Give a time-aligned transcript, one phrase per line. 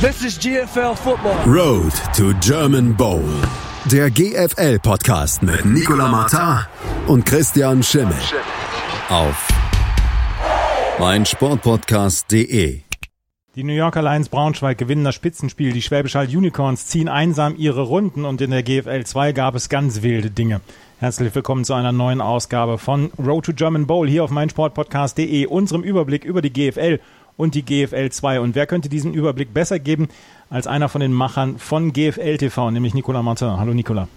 [0.00, 1.34] This is GFL Football.
[1.44, 3.24] Road to German Bowl.
[3.90, 6.64] Der GFL-Podcast mit Nicola Martin
[7.08, 8.14] und Christian Schimmel.
[9.08, 9.48] Auf
[11.00, 12.82] meinsportpodcast.de.
[13.56, 15.72] Die New Yorker Lions Braunschweig gewinnen das Spitzenspiel.
[15.72, 19.68] Die Schwäbisch Hall Unicorns ziehen einsam ihre Runden und in der GFL 2 gab es
[19.68, 20.60] ganz wilde Dinge.
[21.00, 25.82] Herzlich willkommen zu einer neuen Ausgabe von Road to German Bowl hier auf meinsportpodcast.de, unserem
[25.82, 27.00] Überblick über die GFL
[27.38, 28.40] und die GFL 2.
[28.40, 30.08] Und wer könnte diesen Überblick besser geben
[30.50, 33.56] als einer von den Machern von GFL TV, nämlich Nicolas Martin.
[33.56, 34.08] Hallo Nicolas.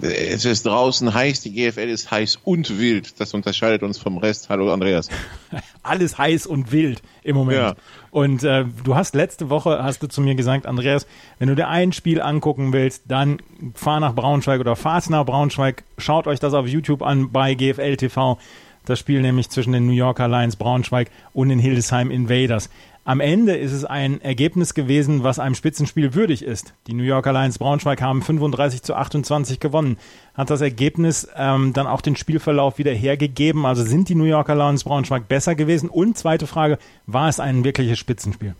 [0.00, 3.20] Es ist draußen heiß, die GFL ist heiß und wild.
[3.20, 4.48] Das unterscheidet uns vom Rest.
[4.48, 5.08] Hallo Andreas.
[5.84, 7.58] Alles heiß und wild im Moment.
[7.58, 7.74] Ja.
[8.10, 11.06] Und äh, du hast letzte Woche, hast du zu mir gesagt, Andreas,
[11.38, 13.40] wenn du dir ein Spiel angucken willst, dann
[13.74, 17.96] fahr nach Braunschweig oder fahrt nach Braunschweig, schaut euch das auf YouTube an bei GFL
[17.96, 18.38] TV.
[18.86, 22.68] Das Spiel nämlich zwischen den New Yorker Lions Braunschweig und den Hildesheim Invaders.
[23.06, 26.72] Am Ende ist es ein Ergebnis gewesen, was einem Spitzenspiel würdig ist.
[26.86, 29.98] Die New Yorker Lions Braunschweig haben 35 zu 28 gewonnen.
[30.32, 33.66] Hat das Ergebnis ähm, dann auch den Spielverlauf wieder hergegeben?
[33.66, 35.90] Also sind die New Yorker Lions Braunschweig besser gewesen?
[35.90, 38.54] Und zweite Frage, war es ein wirkliches Spitzenspiel?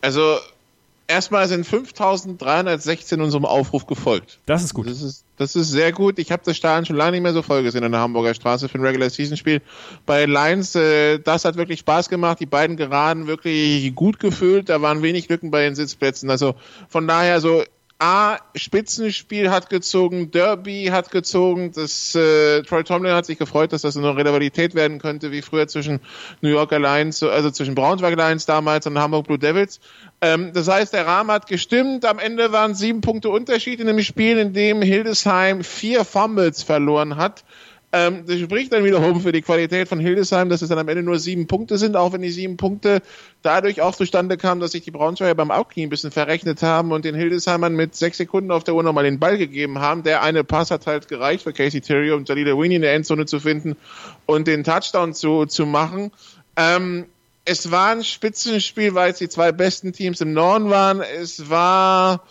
[0.00, 0.38] Also
[1.06, 4.38] erstmal sind 5316 unserem Aufruf gefolgt.
[4.46, 4.88] Das ist gut.
[4.88, 6.18] Das ist, das ist sehr gut.
[6.18, 8.68] Ich habe das Stadion schon lange nicht mehr so voll gesehen in der Hamburger Straße
[8.68, 9.60] für ein Regular Season Spiel.
[10.06, 12.40] Bei Lions, äh, das hat wirklich Spaß gemacht.
[12.40, 14.68] Die beiden Geraden wirklich gut gefüllt.
[14.68, 16.30] Da waren wenig Lücken bei den Sitzplätzen.
[16.30, 16.54] Also
[16.88, 17.62] von daher so
[17.98, 23.82] A, Spitzenspiel hat gezogen, Derby hat gezogen, das äh, Troy Tomlin hat sich gefreut, dass
[23.82, 26.00] das eine Rivalität werden könnte, wie früher zwischen
[26.42, 29.80] New Yorker Lions, also zwischen Braunschweig Lions damals und Hamburg Blue Devils.
[30.20, 32.04] Ähm, das heißt, der Rahmen hat gestimmt.
[32.04, 37.16] Am Ende waren sieben Punkte Unterschied in dem Spiel, in dem Hildesheim vier Fumbles verloren
[37.16, 37.44] hat.
[37.96, 41.02] Ähm, das spricht dann wiederum für die Qualität von Hildesheim, dass es dann am Ende
[41.02, 43.00] nur sieben Punkte sind, auch wenn die sieben Punkte
[43.40, 47.06] dadurch auch zustande kamen, dass sich die Braunschweiger beim Aufknie ein bisschen verrechnet haben und
[47.06, 50.02] den Hildesheimern mit sechs Sekunden auf der Uhr nochmal den Ball gegeben haben.
[50.02, 53.24] Der eine Pass hat halt gereicht für Casey Terry, um Jalila Winnie in der Endzone
[53.24, 53.76] zu finden
[54.26, 56.12] und den Touchdown zu, zu machen.
[56.56, 57.06] Ähm,
[57.46, 61.00] es war ein Spitzenspiel, weil es die zwei besten Teams im Norden waren.
[61.00, 62.24] Es war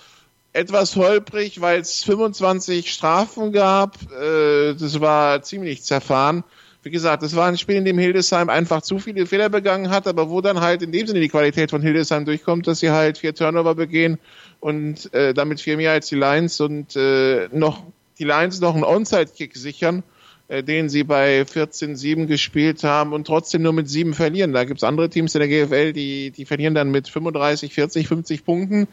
[0.55, 3.97] etwas holprig, weil es 25 Strafen gab.
[4.13, 6.45] Äh, das war ziemlich zerfahren.
[6.81, 10.07] Wie gesagt, es war ein Spiel, in dem Hildesheim einfach zu viele Fehler begangen hat,
[10.07, 13.17] aber wo dann halt in dem Sinne die Qualität von Hildesheim durchkommt, dass sie halt
[13.17, 14.17] vier Turnover begehen
[14.61, 17.83] und äh, damit vier mehr als die Lions und äh, noch
[18.17, 20.03] die Lions noch einen Onside-Kick sichern
[20.49, 24.53] den sie bei 14-7 gespielt haben und trotzdem nur mit sieben verlieren.
[24.53, 28.45] Da gibt's andere Teams in der GFL, die, die verlieren dann mit 35, 40, 50
[28.45, 28.87] Punkten.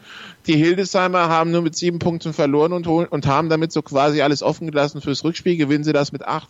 [0.47, 4.41] Die Hildesheimer haben nur mit sieben Punkten verloren und, und haben damit so quasi alles
[4.41, 5.57] offen gelassen fürs Rückspiel.
[5.57, 6.49] Gewinnen sie das mit acht.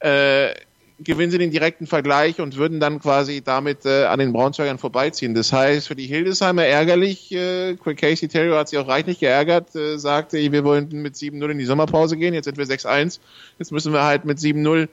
[0.00, 0.54] Äh,
[1.00, 5.34] gewinnen sie den direkten Vergleich und würden dann quasi damit äh, an den Braunschweigern vorbeiziehen.
[5.34, 9.98] Das heißt, für die Hildesheimer ärgerlich, äh, Casey Terrio hat sich auch reichlich geärgert, äh,
[9.98, 13.20] sagte, wir wollen mit 7-0 in die Sommerpause gehen, jetzt sind wir 6-1,
[13.58, 14.88] jetzt müssen wir halt mit 7-0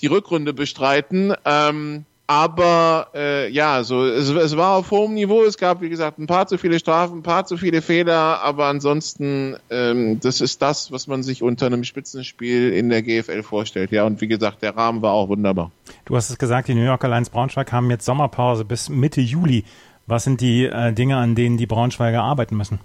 [0.00, 1.34] die Rückrunde bestreiten.
[1.44, 5.42] Ähm, aber äh, ja, so es, es war auf hohem Niveau.
[5.44, 8.66] Es gab, wie gesagt, ein paar zu viele Strafen, ein paar zu viele Fehler, aber
[8.66, 13.90] ansonsten, ähm, das ist das, was man sich unter einem Spitzenspiel in der GFL vorstellt.
[13.90, 15.70] Ja, und wie gesagt, der Rahmen war auch wunderbar.
[16.06, 19.64] Du hast es gesagt, die New Yorker Lions Braunschweig haben jetzt Sommerpause bis Mitte Juli.
[20.06, 22.78] Was sind die äh, Dinge, an denen die Braunschweiger arbeiten müssen?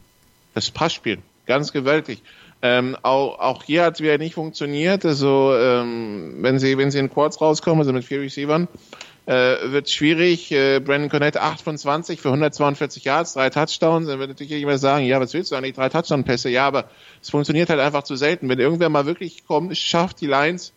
[0.54, 2.22] Das Passspiel, ganz gewaltig.
[2.62, 5.06] Ähm, auch, auch hier hat es wieder nicht funktioniert.
[5.06, 8.68] Also ähm, wenn sie wenn sie in Quads rauskommen, also mit vier Receivern,
[9.30, 10.52] äh, wird schwierig.
[10.52, 14.08] Äh, Brandon Cornett 8 von 20 für 142 Yards, drei Touchdowns.
[14.08, 16.50] Dann wird natürlich jemand sagen, ja, was willst du eigentlich, drei Touchdown-Pässe?
[16.50, 16.90] Ja, aber
[17.22, 18.50] es funktioniert halt einfach zu selten.
[18.50, 20.74] Wenn irgendwer mal wirklich kommt, schafft die Lions,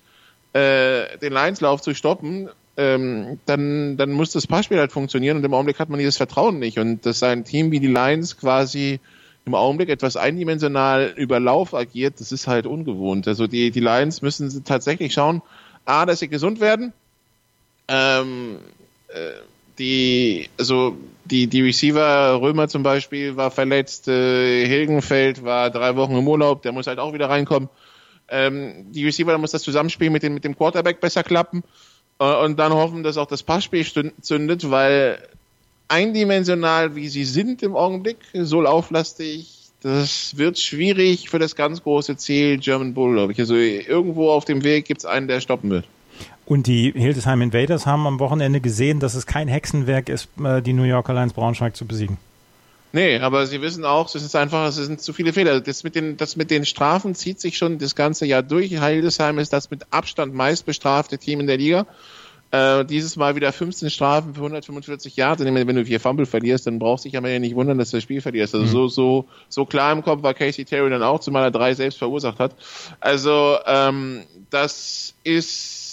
[0.52, 5.54] äh, den Lions-Lauf zu stoppen, ähm, dann, dann muss das Passspiel halt funktionieren und im
[5.54, 6.78] Augenblick hat man dieses Vertrauen nicht.
[6.78, 9.00] Und dass ein Team wie die Lions quasi
[9.46, 13.26] im Augenblick etwas eindimensional über Lauf agiert, das ist halt ungewohnt.
[13.26, 15.40] Also die, die Lions müssen tatsächlich schauen,
[15.86, 16.92] A, dass sie gesund werden,
[17.88, 18.58] ähm,
[19.08, 19.32] äh,
[19.78, 26.16] die, also die, die Receiver, Römer zum Beispiel, war verletzt, äh, Hilgenfeld war drei Wochen
[26.16, 27.68] im Urlaub, der muss halt auch wieder reinkommen.
[28.28, 31.62] Ähm, die Receiver, da muss das Zusammenspiel mit dem, mit dem Quarterback besser klappen
[32.18, 33.84] äh, und dann hoffen, dass auch das Passspiel
[34.20, 35.18] zündet, weil
[35.88, 42.16] eindimensional, wie sie sind im Augenblick, so lauflastig, das wird schwierig für das ganz große
[42.16, 43.40] Ziel German Bull, glaube ich.
[43.40, 45.86] Also irgendwo auf dem Weg gibt es einen, der stoppen wird.
[46.44, 50.72] Und die Hildesheim Invaders haben am Wochenende gesehen, dass es kein Hexenwerk ist, äh, die
[50.72, 52.18] New York Lions Braunschweig zu besiegen.
[52.94, 55.60] Nee, aber sie wissen auch, es ist einfach, es sind zu viele Fehler.
[55.60, 58.70] Das mit den, das mit den Strafen zieht sich schon das ganze Jahr durch.
[58.70, 61.86] Hildesheim ist das mit Abstand meist bestrafte Team in der Liga.
[62.50, 65.42] Äh, dieses Mal wieder 15 Strafen für 145 Yards.
[65.42, 68.04] Wenn du vier Fumble verlierst, dann brauchst du dich ja nicht wundern, dass du das
[68.04, 68.54] Spiel verlierst.
[68.54, 68.70] Also mhm.
[68.70, 71.96] so, so, so klar im Kopf war Casey Terry dann auch, zumal er drei selbst
[71.98, 72.54] verursacht hat.
[73.00, 75.91] Also ähm, das ist,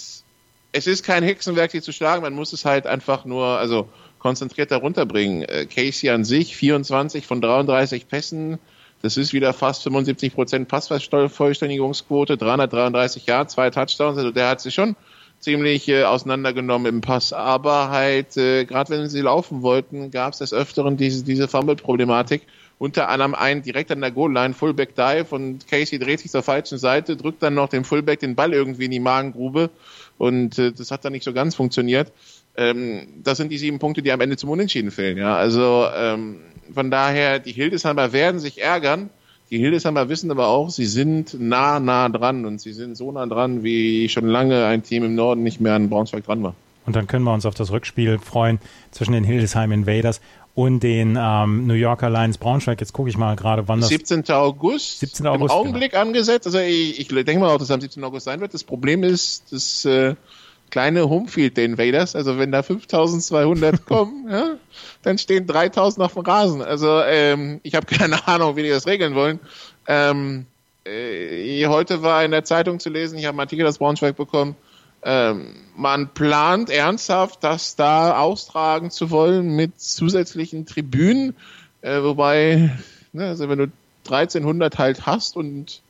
[0.72, 2.22] es ist kein Hexenwerk, die zu schlagen.
[2.22, 3.88] Man muss es halt einfach nur, also
[4.18, 5.42] konzentriert darunter bringen.
[5.42, 8.58] Äh, Casey an sich, 24 von 33 Pässen,
[9.02, 14.18] das ist wieder fast 75 Prozent Passvollständigungsquote, 333 Yards, zwei Touchdowns.
[14.18, 14.94] Also der hat sich schon
[15.38, 17.32] ziemlich äh, auseinandergenommen im Pass.
[17.32, 22.42] Aber halt, äh, gerade wenn sie laufen wollten, gab es des Öfteren diese, diese Fumble-Problematik.
[22.80, 26.78] Unter anderem einen direkt an der Goal-Line, Fullback Dive und Casey dreht sich zur falschen
[26.78, 29.68] Seite, drückt dann noch dem Fullback den Ball irgendwie in die Magengrube
[30.16, 32.10] und äh, das hat dann nicht so ganz funktioniert.
[32.56, 35.18] Ähm, das sind die sieben Punkte, die am Ende zum Unentschieden fehlen.
[35.18, 36.36] Ja, also ähm,
[36.72, 39.10] von daher, die Hildesheimer werden sich ärgern,
[39.50, 43.26] die Hildesheimer wissen aber auch, sie sind nah, nah dran und sie sind so nah
[43.26, 46.54] dran, wie schon lange ein Team im Norden nicht mehr an Braunschweig dran war.
[46.86, 48.58] Und dann können wir uns auf das Rückspiel freuen
[48.90, 50.20] zwischen den Hildesheim Invaders
[50.54, 52.80] und den ähm, New Yorker Lions Braunschweig.
[52.80, 54.28] Jetzt gucke ich mal gerade, wann das 17.
[54.30, 55.26] August, 17.
[55.26, 56.02] August im Augenblick genau.
[56.02, 56.46] angesetzt.
[56.46, 58.02] Also ich, ich denke mal auch, dass es am 17.
[58.02, 58.52] August sein wird.
[58.52, 60.14] Das Problem ist, dass äh,
[60.70, 62.16] kleine Homefield der Invaders.
[62.16, 64.56] Also wenn da 5200 kommen, ja,
[65.02, 66.62] dann stehen 3000 auf dem Rasen.
[66.62, 69.40] Also ähm, ich habe keine Ahnung, wie die das regeln wollen.
[69.86, 70.46] Ähm,
[70.84, 74.56] äh, heute war in der Zeitung zu lesen, ich habe einen Artikel aus Braunschweig bekommen,
[75.02, 81.36] ähm, man plant ernsthaft, das da austragen zu wollen mit zusätzlichen Tribünen,
[81.80, 82.76] äh, wobei,
[83.12, 83.72] ne, also wenn du
[84.04, 85.82] 1300 halt hast und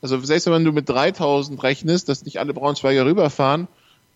[0.00, 3.66] also selbst wenn du mit 3000 rechnest, dass nicht alle Braunschweiger rüberfahren,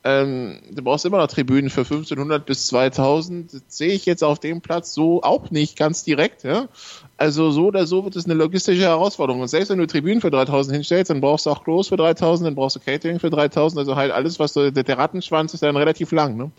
[0.05, 3.53] ähm, du brauchst immer noch Tribünen für 1500 bis 2000.
[3.53, 6.43] Das sehe ich jetzt auf dem Platz so auch nicht ganz direkt.
[6.43, 6.67] Ja?
[7.17, 9.43] Also so oder so wird es eine logistische Herausforderung.
[9.43, 12.49] Und selbst wenn du Tribünen für 3000 hinstellst, dann brauchst du auch Klos für 3000,
[12.49, 13.79] dann brauchst du Catering für 3000.
[13.79, 16.37] Also halt alles, was du, der Rattenschwanz ist dann relativ lang.
[16.37, 16.51] Ne?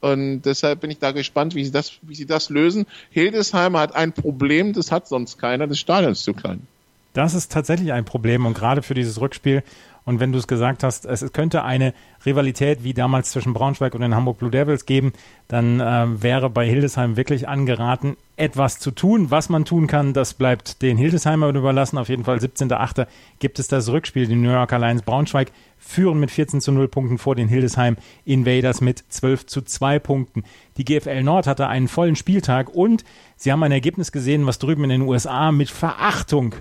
[0.00, 2.86] Und deshalb bin ich da gespannt, wie sie das, wie sie das lösen.
[3.10, 5.66] Hildesheim hat ein Problem, das hat sonst keiner.
[5.66, 6.66] Das Stadion ist zu klein.
[7.12, 9.62] Das ist tatsächlich ein Problem und gerade für dieses Rückspiel
[10.06, 11.92] und wenn du es gesagt hast, es könnte eine
[12.24, 15.12] Rivalität wie damals zwischen Braunschweig und den Hamburg Blue Devils geben,
[15.48, 19.32] dann äh, wäre bei Hildesheim wirklich angeraten, etwas zu tun.
[19.32, 21.98] Was man tun kann, das bleibt den Hildesheimern überlassen.
[21.98, 23.08] Auf jeden Fall 17.8.
[23.40, 24.28] gibt es das Rückspiel.
[24.28, 28.80] Die New Yorker Lions Braunschweig führen mit 14 zu 0 Punkten vor den Hildesheim Invaders
[28.80, 30.44] mit 12 zu 2 Punkten.
[30.76, 33.04] Die GFL Nord hatte einen vollen Spieltag und
[33.36, 36.54] sie haben ein Ergebnis gesehen, was drüben in den USA mit Verachtung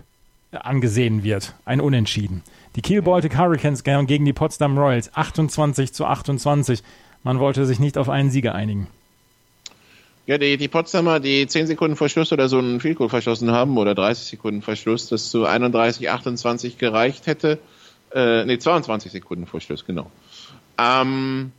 [0.51, 1.53] angesehen wird.
[1.65, 2.41] Ein Unentschieden.
[2.75, 6.83] Die Kiel Baltic Hurricanes gegen die Potsdam Royals 28 zu 28.
[7.23, 8.87] Man wollte sich nicht auf einen Sieger einigen.
[10.27, 13.77] Ja, die, die Potsdamer, die 10 Sekunden Verschluss oder so einen Field Goal verschossen haben
[13.77, 17.59] oder 30 Sekunden Verschluss, das zu 31, 28 gereicht hätte.
[18.13, 20.11] Äh, nee, 22 Sekunden Verschluss, genau.
[20.77, 21.51] Ähm,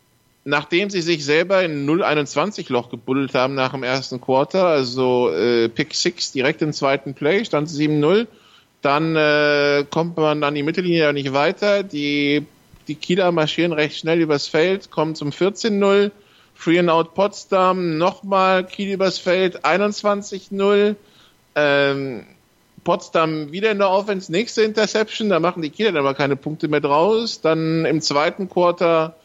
[0.44, 5.68] nachdem sie sich selber in 0-21 Loch gebuddelt haben nach dem ersten Quarter, also äh,
[5.68, 8.26] Pick 6 direkt im zweiten Play, stand 7-0
[8.82, 11.82] dann äh, kommt man an die Mittellinie ja nicht weiter.
[11.82, 12.46] Die,
[12.88, 16.10] die Kieler marschieren recht schnell übers Feld, kommen zum 14-0.
[16.54, 20.96] Free and Out Potsdam, nochmal Kiel übers Feld, 21-0.
[21.54, 22.26] Ähm,
[22.82, 26.68] Potsdam wieder in der Offense, nächste Interception, da machen die Kieler dann aber keine Punkte
[26.68, 27.40] mehr draus.
[27.40, 29.16] Dann im zweiten Quarter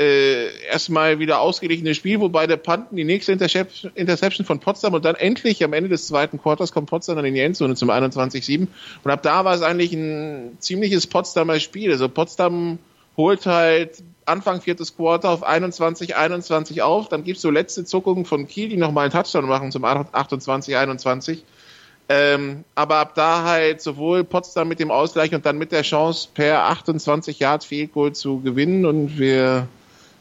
[0.00, 5.14] äh, erstmal wieder ausgeglichenes Spiel, wobei der Panten die nächste Interception von Potsdam und dann
[5.14, 8.66] endlich am Ende des zweiten Quarters kommt Potsdam dann in die Endzone zum 21-7
[9.04, 11.90] und ab da war es eigentlich ein ziemliches Potsdamer Spiel.
[11.92, 12.78] Also Potsdam
[13.18, 18.48] holt halt Anfang viertes Quarter auf 21, 21 auf, dann gibt's so letzte Zuckungen von
[18.48, 21.44] Kiel, die nochmal einen Touchdown machen zum 28, 21.
[22.08, 26.28] Ähm, aber ab da halt sowohl Potsdam mit dem Ausgleich und dann mit der Chance
[26.32, 29.68] per 28 Yard Field Goal zu gewinnen und wir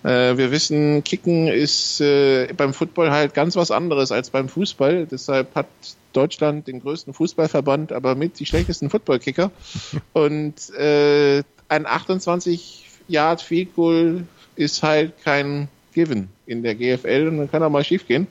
[0.08, 5.08] wir wissen, Kicken ist äh, beim Football halt ganz was anderes als beim Fußball.
[5.08, 5.68] Deshalb hat
[6.14, 9.52] Deutschland den größten Fußballverband, aber mit die schlechtesten Footballkicker.
[10.14, 14.24] Und äh, ein 28 Yard Field Goal
[14.56, 18.28] ist halt kein Given in der GFL und dann kann auch mal schief gehen.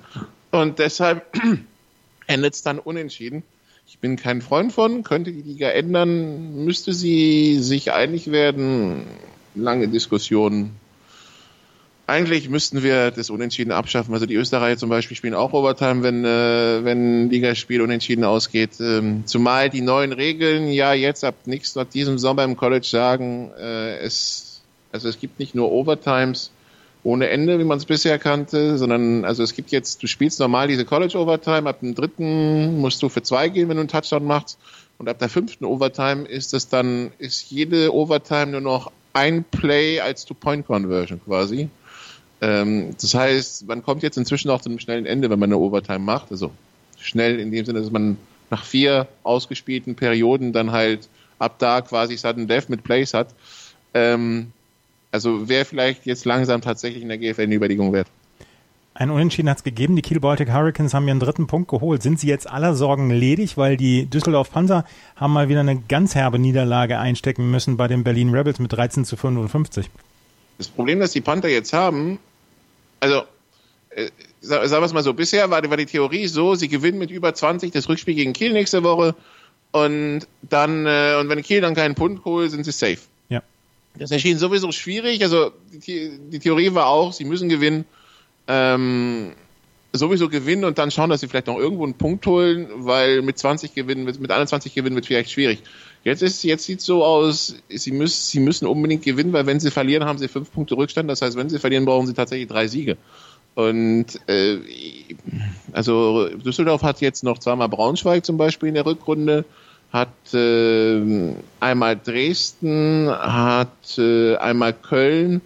[0.50, 1.26] Und deshalb
[2.26, 3.42] endet es dann unentschieden.
[3.86, 9.04] Ich bin kein Freund von, könnte die Liga ändern, müsste sie sich einig werden.
[9.54, 10.72] Lange Diskussionen,
[12.08, 14.14] eigentlich müssten wir das Unentschieden abschaffen.
[14.14, 18.80] Also die Österreicher zum Beispiel spielen auch Overtime, wenn, äh, wenn Ligaspiel unentschieden ausgeht.
[18.80, 23.50] Ähm, zumal die neuen Regeln ja jetzt ab nächsten, ab diesem Sommer im College sagen,
[23.60, 26.50] äh, es, also es gibt nicht nur Overtimes
[27.04, 30.66] ohne Ende, wie man es bisher kannte, sondern also es gibt jetzt, du spielst normal
[30.66, 34.24] diese College Overtime, ab dem dritten musst du für zwei gehen, wenn du einen Touchdown
[34.24, 34.58] machst.
[34.96, 40.00] Und ab der fünften Overtime ist es dann, ist jede Overtime nur noch ein Play
[40.00, 41.68] als Two-Point-Conversion quasi.
[42.40, 45.58] Ähm, das heißt, man kommt jetzt inzwischen auch zu einem schnellen Ende, wenn man eine
[45.58, 46.30] Overtime macht.
[46.30, 46.50] Also
[46.98, 48.16] schnell in dem Sinne, dass man
[48.50, 53.34] nach vier ausgespielten Perioden dann halt ab da quasi Sudden Death mit Plays hat.
[53.94, 54.52] Ähm,
[55.10, 58.08] also wäre vielleicht jetzt langsam tatsächlich in der GFL eine Überlegung wert.
[58.94, 59.94] Ein Unentschieden hat es gegeben.
[59.94, 62.02] Die Kiel Baltic Hurricanes haben ihren dritten Punkt geholt.
[62.02, 66.16] Sind sie jetzt aller Sorgen ledig, weil die Düsseldorf Panther haben mal wieder eine ganz
[66.16, 69.88] herbe Niederlage einstecken müssen bei den Berlin Rebels mit 13 zu 55.
[70.58, 72.18] Das Problem, das die Panther jetzt haben,
[73.00, 73.22] also
[73.90, 77.10] äh, sagen wir es mal so, bisher war, war die Theorie so, sie gewinnen mit
[77.10, 79.14] über 20 das Rückspiel gegen Kiel nächste Woche
[79.70, 82.98] und dann, äh, und wenn Kiel dann keinen Punkt holt, sind sie safe.
[83.28, 83.42] Ja.
[83.96, 85.22] Das erschien sowieso schwierig.
[85.22, 87.84] Also die, die Theorie war auch, sie müssen gewinnen.
[88.46, 89.32] Ähm,
[89.92, 93.38] sowieso gewinnen und dann schauen, dass sie vielleicht noch irgendwo einen Punkt holen, weil mit
[93.38, 95.62] 20 gewinnen, mit 21 gewinnen wird vielleicht schwierig.
[96.04, 99.70] Jetzt ist, jetzt sieht so aus, sie müssen, sie müssen unbedingt gewinnen, weil wenn sie
[99.70, 101.10] verlieren, haben sie fünf Punkte Rückstand.
[101.10, 102.96] Das heißt, wenn sie verlieren, brauchen sie tatsächlich drei Siege.
[103.54, 104.58] Und äh,
[105.72, 109.44] also Düsseldorf hat jetzt noch zweimal Braunschweig zum Beispiel in der Rückrunde,
[109.92, 115.40] hat äh, einmal Dresden, hat äh, einmal Köln,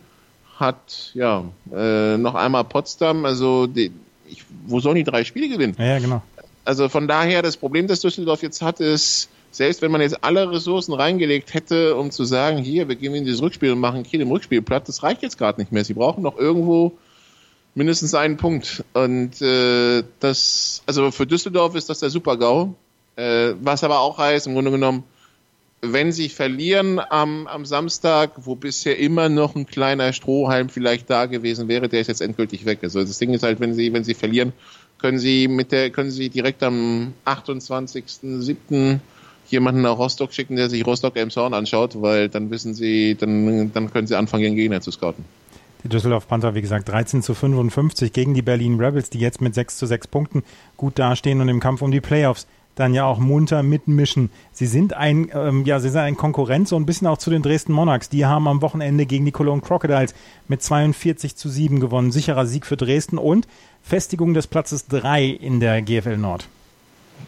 [0.59, 1.45] hat ja
[1.75, 3.25] äh, noch einmal Potsdam.
[3.25, 3.93] Also die,
[4.67, 5.77] wo sollen die drei Spiele gewinnen?
[5.79, 6.23] Ja, genau.
[6.65, 10.51] Also von daher das Problem, das Düsseldorf jetzt hat, ist selbst wenn man jetzt alle
[10.51, 14.21] Ressourcen reingelegt hätte, um zu sagen, hier, wir gehen in dieses Rückspiel und machen Kiel
[14.23, 15.85] im Rückspiel platt, das reicht jetzt gerade nicht mehr.
[15.85, 16.93] Sie brauchen noch irgendwo
[17.75, 18.83] mindestens einen Punkt.
[18.95, 22.75] Und äh, das, also für Düsseldorf ist das der Super-GAU.
[23.17, 25.05] Äh, was aber auch heißt, im Grunde genommen,
[25.83, 31.27] wenn sie verlieren am, am Samstag, wo bisher immer noch ein kleiner Strohhalm vielleicht da
[31.27, 32.79] gewesen wäre, der ist jetzt endgültig weg.
[32.83, 34.53] Also das Ding ist halt, wenn sie, wenn sie verlieren,
[34.99, 39.01] können sie mit der, können sie direkt am 28.07.
[39.49, 43.93] jemanden nach Rostock schicken, der sich Rostock Elmshorn anschaut, weil dann wissen sie, dann, dann
[43.93, 45.25] können sie anfangen, ihren Gegner zu scouten.
[45.83, 49.53] Die Düsseldorf Panther, wie gesagt, 13 zu 55 gegen die Berlin Rebels, die jetzt mit
[49.57, 50.45] 6 zu 6 Punkten
[50.77, 54.31] gut dastehen und im Kampf um die Playoffs dann ja auch munter mitmischen.
[54.53, 57.43] Sie sind ein, ähm, ja, sie sind ein Konkurrent so ein bisschen auch zu den
[57.43, 58.09] Dresden Monarchs.
[58.09, 60.15] Die haben am Wochenende gegen die Cologne Crocodiles
[60.49, 62.13] mit 42 zu 7 gewonnen.
[62.13, 63.47] Sicherer Sieg für Dresden und
[63.83, 66.47] Festigung des Platzes 3 in der GFL Nord.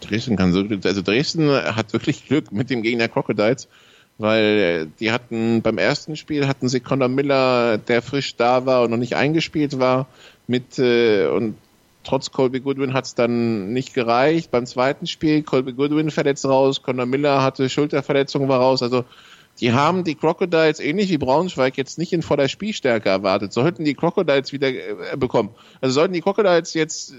[0.00, 3.68] Dresden kann so, also Dresden hat wirklich Glück mit dem Gegner Crocodiles
[4.18, 8.90] weil die hatten beim ersten Spiel hatten sie Conor Miller, der frisch da war und
[8.90, 10.06] noch nicht eingespielt war,
[10.46, 11.56] mit äh, und
[12.04, 14.50] trotz Colby Goodwin hat es dann nicht gereicht.
[14.50, 18.82] Beim zweiten Spiel Colby Goodwin verletzt raus, Conor Miller hatte Schulterverletzung war raus.
[18.82, 19.04] Also
[19.60, 23.52] die haben die Crocodiles ähnlich wie Braunschweig jetzt nicht in voller Spielstärke erwartet.
[23.52, 25.50] Sollten die Crocodiles wieder äh, bekommen.
[25.80, 27.14] Also sollten die Crocodiles jetzt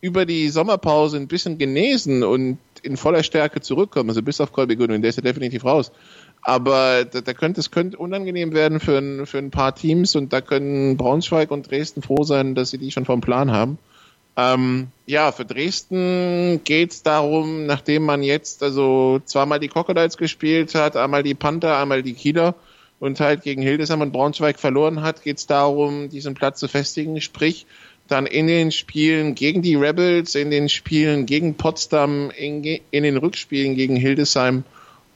[0.00, 4.10] über die Sommerpause ein bisschen genesen und in voller Stärke zurückkommen.
[4.10, 5.90] Also bis auf Colby Goodwin, der ist ja definitiv raus.
[6.42, 10.32] Aber da, da könnte es könnte unangenehm werden für ein, für ein paar Teams und
[10.32, 13.78] da können Braunschweig und Dresden froh sein, dass sie die schon vom Plan haben.
[14.36, 20.74] Ähm, ja, für Dresden geht es darum, nachdem man jetzt also zweimal die Crocodiles gespielt
[20.74, 22.54] hat, einmal die Panther, einmal die Kieler
[23.00, 27.20] und halt gegen Hildesheim und Braunschweig verloren hat, geht es darum, diesen Platz zu festigen.
[27.20, 27.66] Sprich,
[28.08, 33.16] dann in den Spielen gegen die Rebels, in den Spielen gegen Potsdam, in, in, den
[33.16, 34.64] Rückspielen gegen Hildesheim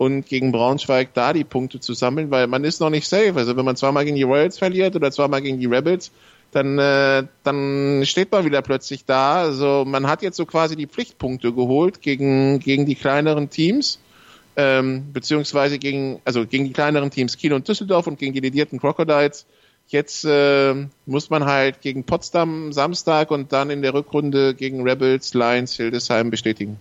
[0.01, 3.35] und gegen Braunschweig da die Punkte zu sammeln, weil man ist noch nicht safe.
[3.37, 6.11] Also wenn man zweimal gegen die Royals verliert oder zweimal gegen die Rebels,
[6.53, 9.43] dann, äh, dann steht man wieder plötzlich da.
[9.43, 13.99] Also man hat jetzt so quasi die Pflichtpunkte geholt gegen, gegen die kleineren Teams.
[14.57, 18.81] Ähm, beziehungsweise gegen, also gegen die kleineren Teams Kiel und Düsseldorf und gegen die ledierten
[18.81, 19.45] Crocodiles
[19.89, 25.35] Jetzt äh, muss man halt gegen Potsdam Samstag und dann in der Rückrunde gegen Rebels,
[25.35, 26.79] Lions, Hildesheim bestätigen.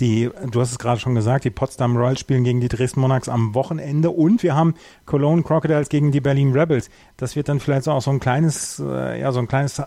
[0.00, 3.28] Die, du hast es gerade schon gesagt, die Potsdam Royals spielen gegen die Dresden Monarchs
[3.28, 4.74] am Wochenende und wir haben
[5.06, 6.90] Cologne Crocodiles gegen die Berlin Rebels.
[7.16, 9.80] Das wird dann vielleicht auch so ein kleines, äh, ja, so ein kleines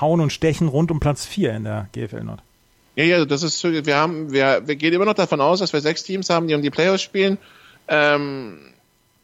[0.00, 2.42] Hauen und Stechen rund um Platz 4 in der GFL Nord.
[2.96, 5.80] Ja, ja, das ist, wir haben, wir, wir gehen immer noch davon aus, dass wir
[5.80, 7.38] sechs Teams haben, die um die Playoffs spielen.
[7.88, 8.58] Ähm,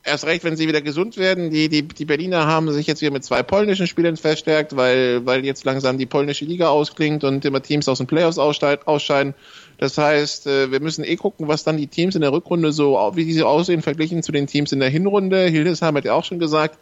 [0.02, 1.50] erst recht, wenn sie wieder gesund werden.
[1.50, 5.44] Die, die, die Berliner haben sich jetzt wieder mit zwei polnischen Spielern verstärkt, weil, weil
[5.44, 9.34] jetzt langsam die polnische Liga ausklingt und immer Teams aus den Playoffs ausscheiden.
[9.80, 12.96] Das heißt, äh, wir müssen eh gucken, was dann die Teams in der Rückrunde so,
[13.14, 15.46] wie diese aussehen, verglichen zu den Teams in der Hinrunde.
[15.46, 16.78] Hildesheim hat ja auch schon gesagt,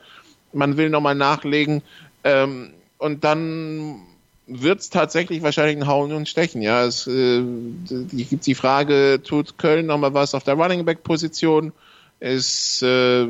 [0.53, 1.83] man will nochmal nachlegen.
[2.25, 4.03] Ähm, und dann
[4.49, 6.61] wird es tatsächlich wahrscheinlich ein Hauen und Stechen.
[6.61, 7.41] Ja, es äh,
[7.89, 11.73] gibt die Frage, tut Köln nochmal was auf der Running Back Position?
[12.21, 13.29] ist, äh,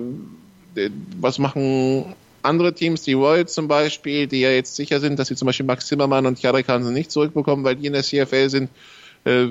[1.21, 5.37] was machen andere Teams, die Royals zum Beispiel, die ja jetzt sicher sind, dass sie
[5.37, 8.71] zum Beispiel Max Zimmermann und Jarek Hansen nicht zurückbekommen, weil die in der CFL sind,
[9.29, 9.49] äh,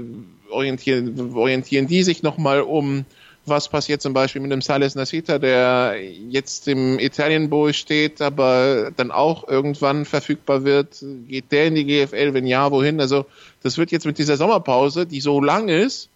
[0.50, 3.06] orientieren, orientieren die sich nochmal um.
[3.46, 5.96] Was passiert zum Beispiel mit dem Sales Nasita, der
[6.30, 11.02] jetzt im Italien Bowl steht, aber dann auch irgendwann verfügbar wird?
[11.30, 12.34] Geht der in die GFL?
[12.34, 13.00] Wenn ja, wohin?
[13.00, 13.26] Also,
[13.64, 16.10] das wird jetzt mit dieser Sommerpause, die so lang ist,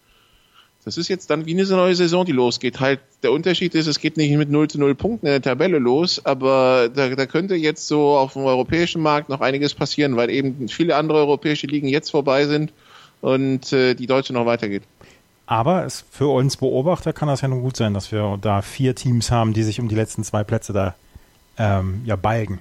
[0.84, 2.80] das ist jetzt dann wie eine neue Saison, die losgeht.
[2.80, 5.78] Halt, der Unterschied ist, es geht nicht mit 0 zu 0 Punkten in der Tabelle
[5.78, 10.28] los, aber da, da könnte jetzt so auf dem europäischen Markt noch einiges passieren, weil
[10.28, 12.72] eben viele andere europäische Ligen jetzt vorbei sind
[13.22, 14.82] und äh, die deutsche noch weitergeht.
[15.46, 18.94] Aber es, für uns Beobachter kann das ja nun gut sein, dass wir da vier
[18.94, 20.94] Teams haben, die sich um die letzten zwei Plätze da
[21.58, 22.60] ähm, ja balgen.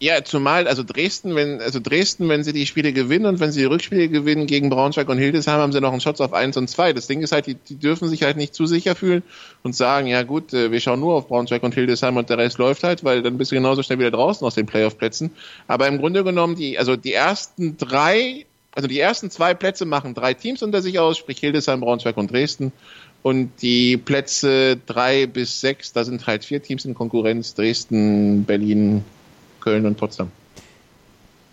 [0.00, 3.60] Ja, zumal, also Dresden, wenn, also Dresden, wenn sie die Spiele gewinnen und wenn sie
[3.60, 6.68] die Rückspiele gewinnen gegen Braunschweig und Hildesheim, haben sie noch einen Shots auf 1 und
[6.68, 6.92] 2.
[6.92, 9.24] Das Ding ist halt, die, die dürfen sich halt nicht zu sicher fühlen
[9.64, 12.58] und sagen, ja gut, äh, wir schauen nur auf Braunschweig und Hildesheim und der Rest
[12.58, 15.32] läuft halt, weil dann bist du genauso schnell wieder draußen aus den Playoff-Plätzen.
[15.66, 18.46] Aber im Grunde genommen, die, also die ersten drei,
[18.78, 22.30] also die ersten zwei Plätze machen drei Teams unter sich aus, sprich Hildesheim, Braunschweig und
[22.30, 22.70] Dresden.
[23.24, 29.04] Und die Plätze drei bis sechs, da sind halt vier Teams in Konkurrenz, Dresden, Berlin,
[29.58, 30.30] Köln und Potsdam.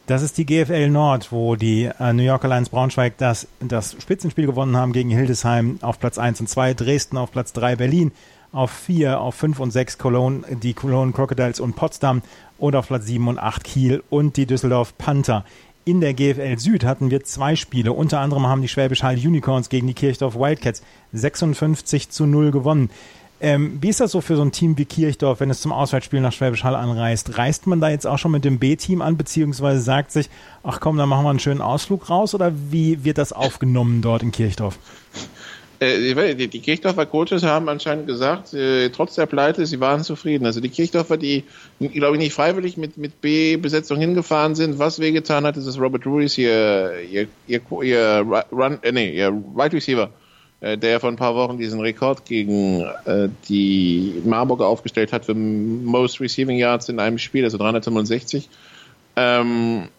[0.05, 4.45] Das ist die GFL Nord, wo die äh, New Yorker Lions Braunschweig das, das Spitzenspiel
[4.45, 8.11] gewonnen haben gegen Hildesheim auf Platz 1 und 2, Dresden auf Platz 3, Berlin
[8.51, 12.21] auf 4, auf 5 und 6 Cologne, die Cologne Crocodiles und Potsdam
[12.57, 15.43] und auf Platz 7 und 8 Kiel und die Düsseldorf Panther.
[15.87, 17.93] In der GFL Süd hatten wir zwei Spiele.
[17.93, 20.81] Unter anderem haben die Schwäbisch Hall Unicorns gegen die Kirchdorf Wildcats
[21.13, 22.89] 56 zu 0 gewonnen.
[23.39, 26.21] Ähm, wie ist das so für so ein Team wie Kirchdorf, wenn es zum Auswärtsspiel
[26.21, 27.37] nach Schwäbisch Hall anreist?
[27.37, 30.31] Reist man da jetzt auch schon mit dem B-Team an, beziehungsweise sagt sich,
[30.63, 32.33] ach komm, dann machen wir einen schönen Ausflug raus?
[32.33, 34.79] Oder wie wird das aufgenommen dort in Kirchdorf?
[35.79, 40.45] Äh, die, Kirchdorfer Coaches haben anscheinend gesagt, äh, trotz der Pleite, sie waren zufrieden.
[40.45, 41.43] Also die Kirchdorfer, die,
[41.79, 46.05] glaube ich, nicht freiwillig mit, mit B-Besetzung hingefahren sind, was wehgetan hat, ist, dass Robert
[46.05, 50.09] Ruiz ihr, ihr, ihr, ihr, Run, äh, nee, ihr Right Receiver
[50.61, 52.85] äh, der vor ein paar Wochen diesen Rekord gegen
[53.49, 58.49] die Marburger aufgestellt hat für Most Receiving Yards in einem Spiel, also 365.
[59.17, 59.89] Ähm,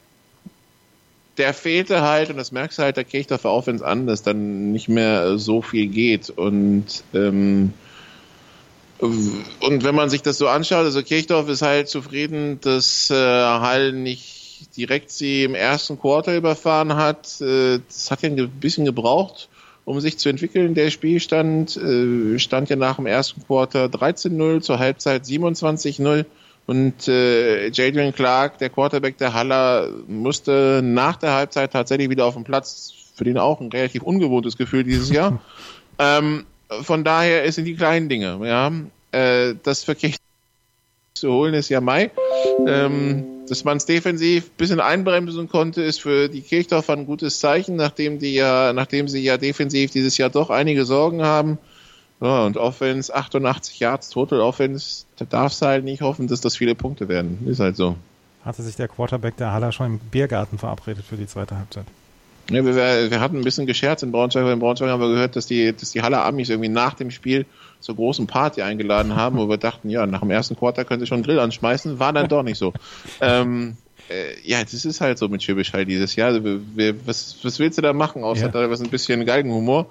[1.39, 4.89] der fehlte halt, und das merkst du halt der Kirchdorfer Offense an, dass dann nicht
[4.89, 6.31] mehr so viel geht.
[6.31, 7.73] Und ähm,
[8.99, 13.93] und wenn man sich das so anschaut, also Kirchdorf ist halt zufrieden, dass äh, Hall
[13.93, 17.41] nicht direkt sie im ersten Quarter überfahren hat.
[17.43, 19.49] Äh, das hat ja ein bisschen gebraucht
[19.87, 20.75] um sich zu entwickeln.
[20.75, 26.27] Der Spielstand äh, stand ja nach dem ersten Quarter 13-0, zur Halbzeit 27-0.
[26.67, 32.35] Und äh, Jadrian Clark, der Quarterback der Haller, musste nach der Halbzeit tatsächlich wieder auf
[32.35, 32.93] dem Platz.
[33.15, 35.41] Für den auch ein relativ ungewohntes Gefühl dieses Jahr.
[35.99, 36.45] ähm,
[36.83, 38.39] von daher es sind die kleinen Dinge.
[38.43, 38.71] Ja,
[39.13, 40.17] äh, das für Kirch
[41.15, 42.11] zu holen ist ja Mai.
[42.67, 47.41] Ähm, dass man es defensiv ein bisschen einbremsen konnte, ist für die Kirchdorfer ein gutes
[47.41, 51.59] Zeichen, nachdem die ja, nachdem sie ja defensiv dieses Jahr doch einige Sorgen haben.
[52.21, 56.57] Ja, und Offense 88 Yards, Total Offense, da darfst du halt nicht hoffen, dass das
[56.57, 57.47] viele Punkte werden.
[57.47, 57.97] Ist halt so.
[58.45, 61.85] Hatte sich der Quarterback der Haller schon im Biergarten verabredet für die zweite Halbzeit?
[62.49, 65.35] Ja, wir, wir hatten ein bisschen gescherzt in Braunschweig, weil in Braunschweig haben wir gehört,
[65.35, 67.45] dass die, dass die Haller Amis irgendwie nach dem Spiel
[67.81, 71.07] zur großen Party eingeladen haben, wo wir dachten, ja, nach dem ersten Quarter können sie
[71.07, 72.73] schon einen Grill anschmeißen, war dann doch nicht so.
[73.21, 73.77] ähm,
[74.09, 76.29] äh, ja, das ist halt so mit Schwäbisch Hall dieses Jahr.
[76.29, 78.49] Also, wir, wir, was, was willst du da machen, außer ja.
[78.49, 79.87] da was ein bisschen Galgenhumor?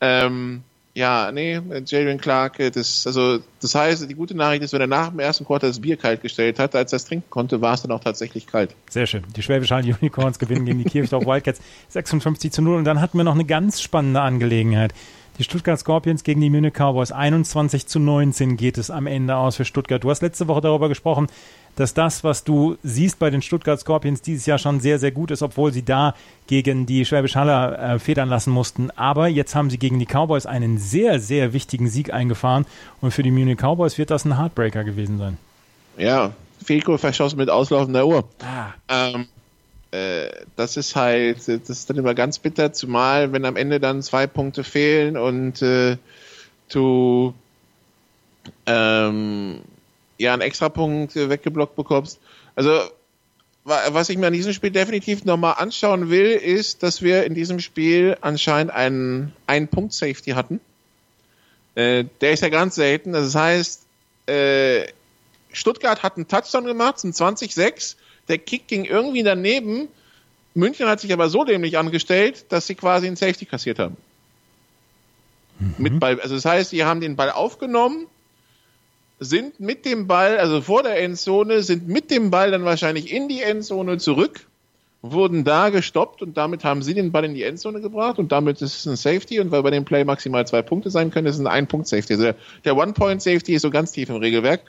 [0.00, 4.86] Ähm, ja, nee, Jalen Clark, das, also, das heißt, die gute Nachricht ist, wenn er
[4.86, 7.74] nach dem ersten Quarter das Bier kalt gestellt hat, als er es trinken konnte, war
[7.74, 8.74] es dann auch tatsächlich kalt.
[8.90, 9.22] Sehr schön.
[9.34, 13.16] Die Schwäbisch Hall Unicorns gewinnen gegen die Kirchdorf Wildcats 56 zu 0 und dann hatten
[13.16, 14.92] wir noch eine ganz spannende Angelegenheit.
[15.38, 19.56] Die Stuttgart Scorpions gegen die Munich Cowboys 21 zu 19 geht es am Ende aus
[19.56, 20.04] für Stuttgart.
[20.04, 21.28] Du hast letzte Woche darüber gesprochen,
[21.76, 25.30] dass das, was du siehst bei den Stuttgart Scorpions dieses Jahr schon sehr, sehr gut
[25.30, 26.14] ist, obwohl sie da
[26.46, 28.90] gegen die Schwäbisch Haller äh, federn lassen mussten.
[28.90, 32.66] Aber jetzt haben sie gegen die Cowboys einen sehr, sehr wichtigen Sieg eingefahren
[33.00, 35.38] und für die Munich Cowboys wird das ein Heartbreaker gewesen sein.
[35.96, 36.32] Ja,
[36.62, 38.24] Fico verschossen mit auslaufender Uhr.
[38.40, 38.72] Ah.
[38.88, 39.26] Ähm,
[39.92, 44.02] äh, das ist halt, das ist dann immer ganz bitter, zumal wenn am Ende dann
[44.02, 45.96] zwei Punkte fehlen und äh,
[46.70, 47.34] du
[48.66, 49.60] ähm,
[50.22, 52.20] ja einen Extrapunkt weggeblockt bekommst.
[52.54, 52.80] Also
[53.64, 57.60] was ich mir an diesem Spiel definitiv nochmal anschauen will, ist, dass wir in diesem
[57.60, 60.60] Spiel anscheinend einen, einen Punkt Safety hatten.
[61.76, 63.12] Äh, der ist ja ganz selten.
[63.12, 63.86] Das heißt,
[64.26, 64.88] äh,
[65.52, 67.94] Stuttgart hat einen Touchdown gemacht zum 20-6
[68.28, 69.88] der Kick ging irgendwie daneben.
[70.54, 73.96] München hat sich aber so dämlich angestellt, dass sie quasi einen Safety kassiert haben.
[75.58, 75.74] Mhm.
[75.78, 76.20] Mit Ball.
[76.20, 78.06] Also das heißt, sie haben den Ball aufgenommen,
[79.24, 83.28] sind mit dem Ball, also vor der Endzone, sind mit dem Ball dann wahrscheinlich in
[83.28, 84.46] die Endzone zurück,
[85.02, 88.62] wurden da gestoppt und damit haben sie den Ball in die Endzone gebracht und damit
[88.62, 91.34] ist es ein Safety und weil bei dem Play maximal zwei Punkte sein können, ist
[91.34, 92.12] es ein Ein-Punkt-Safety.
[92.14, 92.30] Also
[92.64, 94.60] der One-Point-Safety ist so ganz tief im Regelwerk.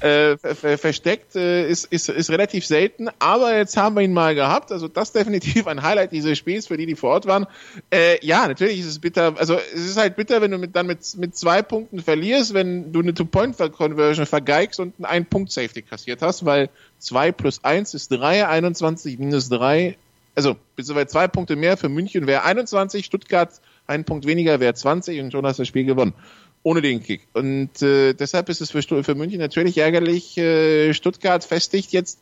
[0.00, 4.72] Äh, versteckt äh, ist, ist, ist relativ selten, aber jetzt haben wir ihn mal gehabt.
[4.72, 7.46] Also das definitiv ein Highlight dieses Spiels für die, die vor Ort waren.
[7.90, 9.34] Äh, ja, natürlich ist es bitter.
[9.38, 12.92] Also es ist halt bitter, wenn du mit, dann mit, mit zwei Punkten verlierst, wenn
[12.92, 18.48] du eine Two-Point-Conversion vergeigst und einen Ein-Punkt-Safety kassiert hast, weil 2 plus 1 ist 3,
[18.48, 19.96] 21 minus 3,
[20.34, 23.50] also beziehungsweise zwei Punkte mehr für München wäre 21, Stuttgart
[23.86, 26.14] ein Punkt weniger wäre 20 und schon hast du das Spiel gewonnen.
[26.62, 27.28] Ohne den Kick.
[27.32, 30.36] Und äh, deshalb ist es für, für München natürlich ärgerlich.
[30.36, 32.18] Äh, Stuttgart festigt jetzt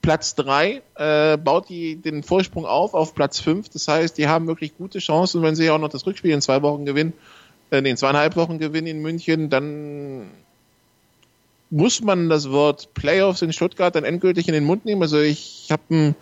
[0.00, 3.68] Platz 3, äh, baut die den Vorsprung auf auf Platz 5.
[3.68, 6.62] Das heißt, die haben wirklich gute Chancen, wenn sie auch noch das Rückspiel in zwei
[6.62, 7.12] Wochen gewinnen,
[7.70, 10.30] äh, in zweieinhalb Wochen gewinnen in München, dann
[11.72, 15.00] muss man das Wort Playoffs in Stuttgart dann endgültig in den Mund nehmen?
[15.00, 16.14] Also ich habe einen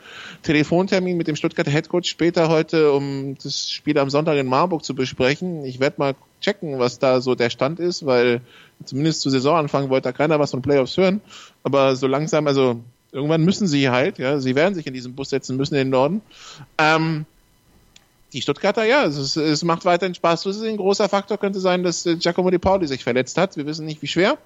[0.45, 4.95] Telefontermin mit dem Stuttgarter Headcoach später heute, um das Spiel am Sonntag in Marburg zu
[4.95, 5.65] besprechen.
[5.65, 8.43] Ich werde mal checken, was da so der Stand ist, weil
[8.85, 11.21] zumindest zu Saisonanfang wollte da keiner was von Playoffs hören.
[11.65, 15.31] Aber so langsam, also irgendwann müssen sie halt, ja, sie werden sich in diesen Bus
[15.31, 16.23] setzen müssen in den Norden.
[16.79, 17.27] Ähm,
[18.33, 20.71] die Stuttgarter, ja, es, ist, es macht weiterhin Spaß zu sehen.
[20.71, 23.57] Ein großer Faktor könnte sein, dass Giacomo Di Pauli sich verletzt hat.
[23.57, 24.39] Wir wissen nicht, wie schwer.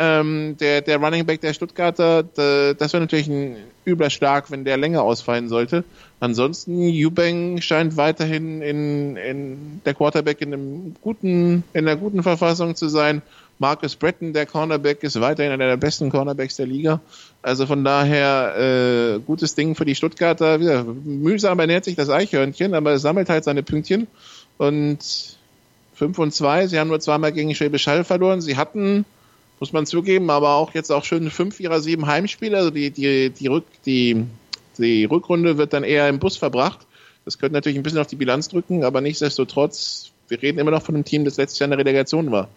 [0.00, 4.64] Ähm, der, der Running Back der Stuttgarter, der, das wäre natürlich ein übler Schlag, wenn
[4.64, 5.82] der länger ausfallen sollte.
[6.20, 12.76] Ansonsten, Eubank scheint weiterhin in, in der Quarterback in einem guten, in einer guten Verfassung
[12.76, 13.22] zu sein.
[13.58, 17.00] Marcus Breton, der Cornerback, ist weiterhin einer der besten Cornerbacks der Liga.
[17.42, 20.60] Also von daher äh, gutes Ding für die Stuttgarter.
[20.60, 24.06] Wieder, mühsam ernährt sich das Eichhörnchen, aber es sammelt halt seine Pünktchen.
[24.58, 24.98] Und
[25.94, 28.40] 5 und 2, sie haben nur zweimal gegen Schwäbisch Hall verloren.
[28.40, 29.04] Sie hatten
[29.60, 32.56] muss man zugeben, aber auch jetzt auch schön fünf ihrer sieben Heimspiele.
[32.56, 34.24] Also die, die, die, Rück, die,
[34.78, 36.86] die Rückrunde wird dann eher im Bus verbracht.
[37.24, 40.82] Das könnte natürlich ein bisschen auf die Bilanz drücken, aber nichtsdestotrotz, wir reden immer noch
[40.82, 42.48] von einem Team, das letztes Jahr in der Relegation war.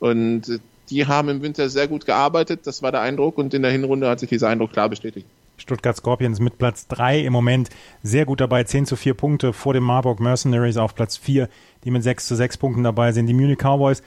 [0.00, 3.70] Und die haben im Winter sehr gut gearbeitet, das war der Eindruck und in der
[3.70, 5.26] Hinrunde hat sich dieser Eindruck klar bestätigt.
[5.58, 7.70] Stuttgart Scorpions mit Platz 3 im Moment
[8.02, 11.48] sehr gut dabei, 10 zu 4 Punkte vor dem Marburg Mercenaries auf Platz 4,
[11.84, 13.26] die mit 6 zu 6 Punkten dabei sind.
[13.26, 14.02] Die Munich Cowboys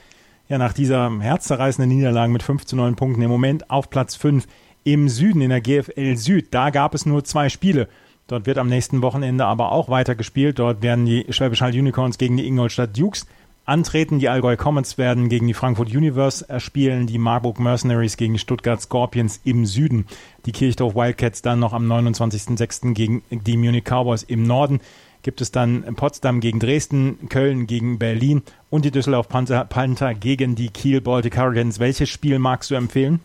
[0.50, 4.46] ja nach dieser herzzerreißenden Niederlage mit 5 zu 9 Punkten im Moment auf Platz 5
[4.82, 6.48] im Süden, in der GFL Süd.
[6.50, 7.88] Da gab es nur zwei Spiele.
[8.26, 10.58] Dort wird am nächsten Wochenende aber auch weiter gespielt.
[10.58, 13.26] Dort werden die Schwäbisch Hall Unicorns gegen die Ingolstadt Dukes
[13.64, 14.18] antreten.
[14.18, 17.06] Die Allgäu Comets werden gegen die Frankfurt Universe erspielen.
[17.06, 20.06] Die Marburg Mercenaries gegen Stuttgart Scorpions im Süden.
[20.46, 22.94] Die Kirchdorf Wildcats dann noch am 29.06.
[22.94, 24.80] gegen die Munich Cowboys im Norden
[25.22, 30.54] gibt es dann Potsdam gegen Dresden, Köln gegen Berlin und die Düsseldorf Panther, Panther gegen
[30.54, 31.78] die Kiel Baltic Hurricanes.
[31.78, 33.20] Welches Spiel magst du empfehlen?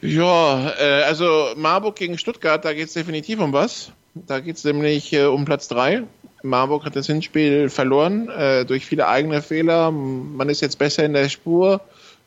[0.00, 3.90] Ja, äh, also Marburg gegen Stuttgart, da geht es definitiv um was.
[4.14, 6.02] Da geht es nämlich äh, um Platz 3.
[6.42, 9.90] Marburg hat das Hinspiel verloren äh, durch viele eigene Fehler.
[9.90, 11.80] Man ist jetzt besser in der Spur,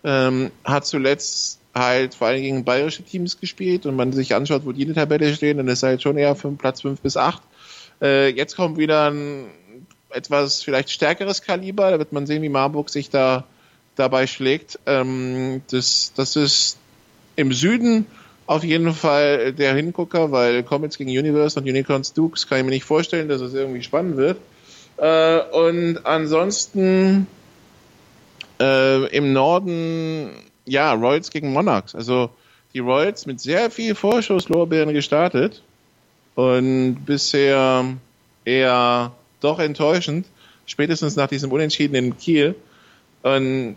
[0.04, 4.72] ähm, hat zuletzt halt vor allem gegen bayerische Teams gespielt und man sich anschaut, wo
[4.72, 7.42] die in der Tabelle stehen, dann ist halt schon eher von Platz 5 bis 8.
[8.02, 9.46] Äh, jetzt kommt wieder ein
[10.10, 11.92] etwas vielleicht stärkeres Kaliber.
[11.92, 13.46] Da wird man sehen, wie Marburg sich da
[13.96, 14.80] dabei schlägt.
[14.86, 16.78] Ähm, das, das ist
[17.36, 18.06] im Süden
[18.46, 22.72] auf jeden Fall der Hingucker, weil Comets gegen Universe und Unicorns Dukes kann ich mir
[22.72, 24.38] nicht vorstellen, dass es irgendwie spannend wird.
[24.98, 27.28] Äh, und ansonsten
[28.60, 30.30] äh, im Norden,
[30.66, 31.94] ja, Royals gegen Monarchs.
[31.94, 32.30] Also
[32.74, 35.62] die Royals mit sehr viel Vorschusslorbeeren gestartet
[36.38, 37.84] und bisher
[38.46, 40.28] eher doch enttäuschend,
[40.68, 42.54] spätestens nach diesem Unentschieden in Kiel.
[43.24, 43.76] Und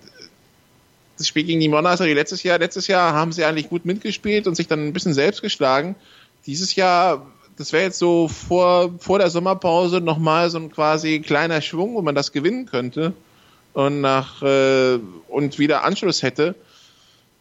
[1.17, 4.57] das Spiel gegen die Monarchs letztes Jahr, letztes Jahr haben sie eigentlich gut mitgespielt und
[4.57, 5.97] sich dann ein bisschen selbst geschlagen.
[6.45, 11.63] Dieses Jahr, das wäre jetzt so vor, vor der Sommerpause nochmal so ein quasi kleiner
[11.63, 13.15] Schwung, wo man das gewinnen könnte
[13.73, 16.55] und nach äh, und wieder Anschluss hätte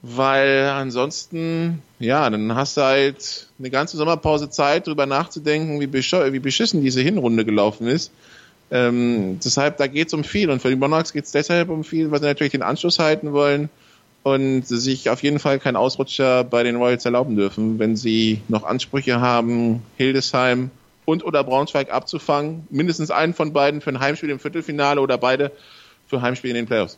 [0.01, 6.13] weil ansonsten, ja, dann hast du halt eine ganze Sommerpause Zeit, darüber nachzudenken, wie, besch
[6.13, 8.11] wie beschissen diese Hinrunde gelaufen ist.
[8.71, 10.49] Ähm, deshalb, da geht es um viel.
[10.49, 13.33] Und für die Monarchs geht es deshalb um viel, weil sie natürlich den Anschluss halten
[13.33, 13.69] wollen
[14.23, 18.63] und sich auf jeden Fall keinen Ausrutscher bei den Royals erlauben dürfen, wenn sie noch
[18.63, 20.71] Ansprüche haben, Hildesheim
[21.05, 22.67] und oder Braunschweig abzufangen.
[22.69, 25.51] Mindestens einen von beiden für ein Heimspiel im Viertelfinale oder beide
[26.07, 26.97] für Heimspiel in den Playoffs.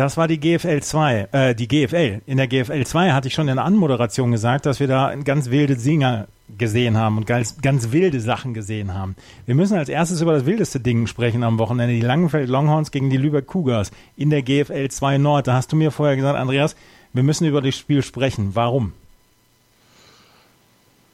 [0.00, 2.22] Das war die GFL 2, äh, die GFL.
[2.24, 5.50] In der GFL 2 hatte ich schon in der Anmoderation gesagt, dass wir da ganz
[5.50, 9.14] wilde Singer gesehen haben und ganz, ganz wilde Sachen gesehen haben.
[9.44, 13.10] Wir müssen als erstes über das wildeste Ding sprechen am Wochenende, die Langenfeld Longhorns gegen
[13.10, 15.48] die Lübeck Cougars in der GFL 2 Nord.
[15.48, 16.76] Da hast du mir vorher gesagt, Andreas,
[17.12, 18.52] wir müssen über das Spiel sprechen.
[18.54, 18.94] Warum?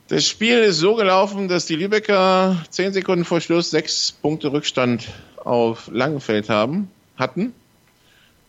[0.07, 5.09] Das Spiel ist so gelaufen, dass die Lübecker zehn Sekunden vor Schluss sechs Punkte Rückstand
[5.43, 7.53] auf Langenfeld haben, hatten.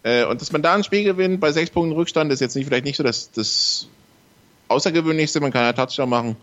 [0.08, 2.66] Äh, und dass man da ein Spiel gewinnt bei sechs Punkten Rückstand ist jetzt nicht
[2.66, 3.90] vielleicht nicht so das, das
[4.70, 5.42] Außergewöhnlichste.
[5.42, 6.38] Man kann ja Touchdown machen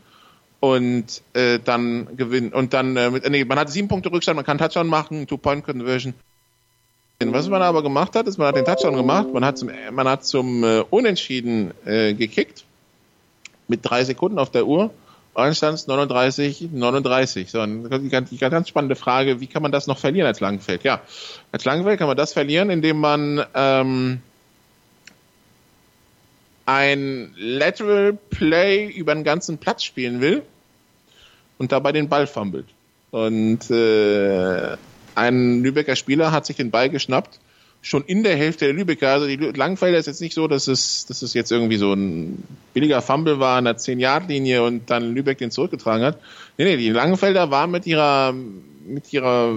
[0.61, 2.53] und äh, dann gewinnen.
[2.53, 6.13] Und dann, äh, mit, nee, man hat sieben Punkte Rückstand, man kann Touchdown machen, Two-Point-Conversion.
[7.21, 10.09] Was man aber gemacht hat, ist, man hat den Touchdown gemacht, man hat zum, man
[10.09, 12.65] hat zum äh, Unentschieden äh, gekickt
[13.67, 14.91] mit drei Sekunden auf der Uhr
[15.35, 17.51] Einstands 39, 39.
[17.51, 20.85] So, die ganz, die ganz spannende Frage, wie kann man das noch verlieren als Langenfeld?
[20.85, 21.03] Ja,
[21.53, 24.23] als Langenfeld kann man das verlieren, indem man ähm,
[26.67, 30.43] ein Lateral Play über den ganzen Platz spielen will
[31.59, 32.67] und dabei den Ball fummelt.
[33.11, 34.77] Und äh,
[35.15, 37.39] ein Lübecker Spieler hat sich den Ball geschnappt
[37.85, 39.11] schon in der Hälfte der Lübecker.
[39.11, 42.43] Also die Langfelder ist jetzt nicht so, dass es, dass es jetzt irgendwie so ein
[42.73, 46.19] billiger Fumble war an der 10-Yard-Linie und dann Lübeck den zurückgetragen hat.
[46.57, 48.35] Nee, nee, die Langenfelder waren mit ihrer,
[48.87, 49.57] mit ihrer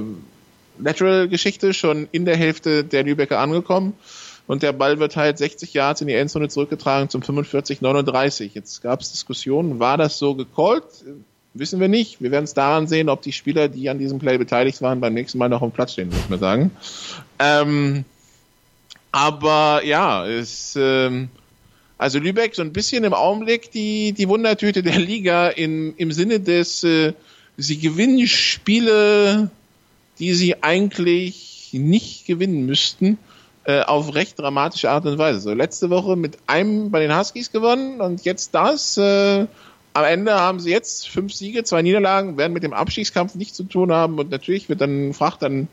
[0.78, 3.94] Lateral-Geschichte schon in der Hälfte der Lübecker angekommen.
[4.46, 8.52] Und der Ball wird halt 60 Yards in die Endzone zurückgetragen zum 45-39.
[8.54, 10.84] Jetzt gab es Diskussionen, war das so gecallt?
[11.54, 12.22] Wissen wir nicht.
[12.22, 15.14] Wir werden es daran sehen, ob die Spieler, die an diesem Play beteiligt waren, beim
[15.14, 16.72] nächsten Mal noch am Platz stehen, muss man sagen.
[17.40, 18.06] Ähm,
[19.18, 21.30] aber ja, ist ähm,
[21.98, 26.40] also Lübeck so ein bisschen im Augenblick die, die Wundertüte der Liga in, im Sinne
[26.40, 27.14] des, äh,
[27.58, 29.50] sie gewinnen Spiele,
[30.20, 33.18] die sie eigentlich nicht gewinnen müssten,
[33.64, 35.40] äh, auf recht dramatische Art und Weise.
[35.40, 38.98] So letzte Woche mit einem bei den Huskies gewonnen und jetzt das.
[38.98, 39.48] Äh,
[39.96, 43.64] am Ende haben sie jetzt fünf Siege, zwei Niederlagen, werden mit dem Abstiegskampf nichts zu
[43.64, 45.70] tun haben und natürlich wird dann fragt dann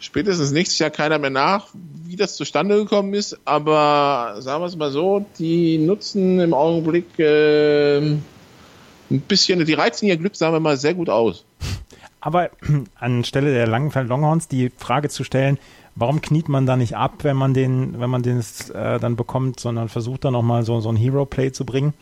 [0.00, 1.68] spätestens nächstes Jahr keiner mehr nach,
[2.04, 7.18] wie das zustande gekommen ist, aber sagen wir es mal so, die nutzen im Augenblick
[7.18, 8.22] äh, ein
[9.26, 11.44] bisschen, die reizen ihr Glück, sagen wir mal, sehr gut aus.
[12.20, 12.50] Aber
[12.96, 15.58] anstelle der Langenfeld Longhorns die Frage zu stellen,
[15.94, 18.40] warum kniet man da nicht ab, wenn man den, wenn man den
[18.74, 21.94] äh, dann bekommt, sondern versucht dann nochmal so, so ein Hero-Play zu bringen?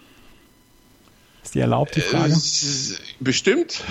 [1.43, 2.33] Ist die erlaubt, die Frage?
[2.33, 3.85] Äh, bestimmt.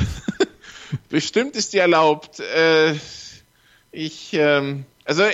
[1.09, 2.39] bestimmt ist die erlaubt.
[2.39, 2.95] Äh,
[3.95, 5.31] ich, ähm, also äh,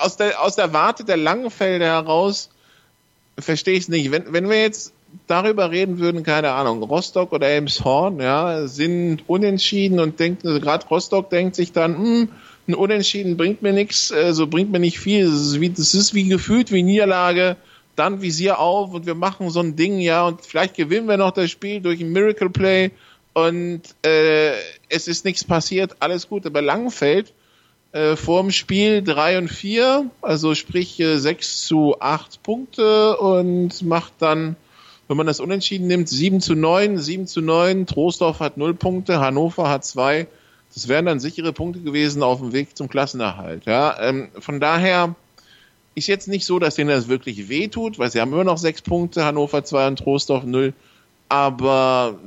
[0.00, 2.50] aus der, aus der Warte der Langenfelder heraus
[3.38, 4.10] verstehe ich es nicht.
[4.10, 4.92] Wenn, wenn wir jetzt
[5.26, 10.86] darüber reden würden, keine Ahnung, Rostock oder Elmshorn, ja, sind unentschieden und denken, also gerade
[10.86, 12.28] Rostock denkt sich dann, hm,
[12.68, 15.24] ein Unentschieden bringt mir nichts, äh, so bringt mir nicht viel.
[15.24, 17.56] Das ist, wie, das ist wie gefühlt wie Niederlage.
[17.96, 21.32] Dann Visier auf und wir machen so ein Ding, ja, und vielleicht gewinnen wir noch
[21.32, 22.92] das Spiel durch ein Miracle Play
[23.32, 24.52] und äh,
[24.88, 26.46] es ist nichts passiert, alles gut.
[26.46, 27.32] Aber Langfeld
[27.92, 34.12] äh, vorm Spiel 3 und 4, also sprich äh, 6 zu 8 Punkte und macht
[34.20, 34.56] dann,
[35.08, 39.20] wenn man das unentschieden nimmt, 7 zu 9, 7 zu 9, Troisdorf hat 0 Punkte,
[39.20, 40.26] Hannover hat 2.
[40.72, 43.64] Das wären dann sichere Punkte gewesen auf dem Weg zum Klassenerhalt.
[43.66, 45.16] Ja, ähm, von daher
[45.96, 48.82] ist jetzt nicht so, dass denen das wirklich wehtut, weil sie haben immer noch 6
[48.82, 50.72] Punkte, Hannover 2 und Troisdorf 0.
[51.28, 52.20] Aber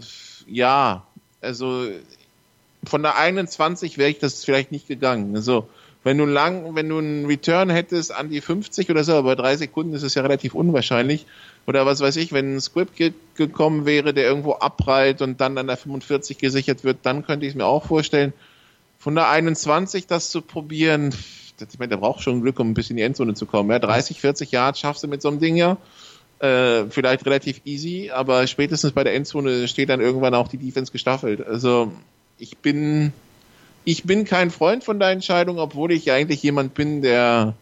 [0.46, 1.08] ja,
[1.40, 1.88] also
[2.86, 5.36] von der 21 wäre ich das vielleicht nicht gegangen.
[5.36, 5.68] Also,
[6.04, 9.56] wenn du lang, wenn du einen Return hättest an die 50 oder so, aber drei
[9.56, 11.26] Sekunden ist es ja relativ unwahrscheinlich.
[11.66, 15.58] Oder was weiß ich, wenn ein Script ge gekommen wäre, der irgendwo abprallt und dann
[15.58, 18.34] an der 45 gesichert wird, dann könnte ich es mir auch vorstellen.
[19.00, 21.16] Von der 21 das zu probieren,
[21.60, 23.72] ich meine, der braucht schon Glück, um ein bisschen in die Endzone zu kommen.
[23.72, 25.78] Ja, 30, 40 Yards schaffst du mit so einem Ding ja.
[26.40, 30.92] Äh, vielleicht relativ easy, aber spätestens bei der Endzone steht dann irgendwann auch die Defense
[30.92, 31.46] gestaffelt.
[31.46, 31.94] Also
[32.44, 33.14] ich bin,
[33.86, 37.54] ich bin kein Freund von der Entscheidung, obwohl ich eigentlich jemand bin, der,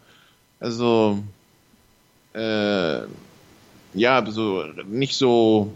[0.59, 1.19] also,
[2.33, 3.01] äh,
[3.93, 5.71] ja, so, nicht so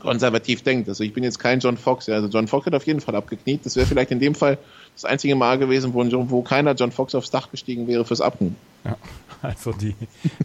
[0.00, 0.88] konservativ denkt.
[0.88, 2.08] Also ich bin jetzt kein John Fox.
[2.10, 3.64] Also John Fox hat auf jeden Fall abgekniet.
[3.64, 4.58] Das wäre vielleicht in dem Fall
[4.94, 8.56] das einzige Mal gewesen, wo, wo keiner John Fox aufs Dach gestiegen wäre fürs Abknien.
[8.84, 8.96] Ja,
[9.42, 9.94] also die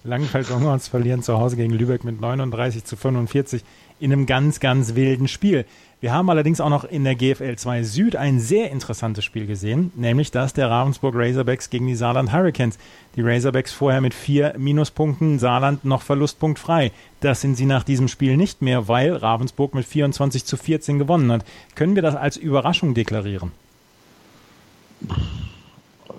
[0.03, 3.63] Langenfeld Longhorns verlieren zu Hause gegen Lübeck mit 39 zu 45
[3.99, 5.65] in einem ganz, ganz wilden Spiel.
[6.01, 9.91] Wir haben allerdings auch noch in der GFL 2 Süd ein sehr interessantes Spiel gesehen,
[9.95, 12.77] nämlich das der Ravensburg Razorbacks gegen die Saarland Hurricanes.
[13.15, 16.91] Die Razorbacks vorher mit vier Minuspunkten, Saarland noch verlustpunktfrei.
[17.21, 21.31] Das sind sie nach diesem Spiel nicht mehr, weil Ravensburg mit 24 zu 14 gewonnen
[21.31, 21.45] hat.
[21.75, 23.51] Können wir das als Überraschung deklarieren?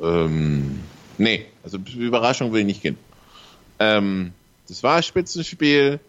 [0.03, 0.81] Ähm,
[1.19, 2.99] nee, also Überraschung will ich nicht gehen.
[3.79, 4.33] Ähm,
[4.69, 6.01] das war ein Spitzenspiel.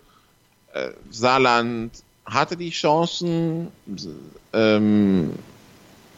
[0.74, 1.92] Äh, Saarland
[2.30, 3.70] hatte die Chancen.
[4.54, 5.34] Ähm,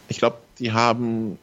[0.07, 1.37] ich glaube, die haben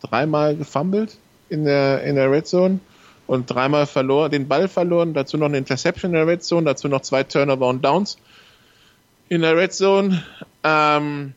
[0.00, 1.16] dreimal gefummelt
[1.48, 2.80] in der, in der Red Zone
[3.26, 6.88] und dreimal verloren, den Ball verloren, dazu noch eine Interception in der Red Zone, dazu
[6.88, 8.18] noch zwei Turnover und Downs
[9.28, 10.22] in der Red Zone.
[10.62, 11.34] Ähm,